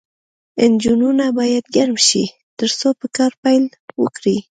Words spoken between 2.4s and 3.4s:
ترڅو په کار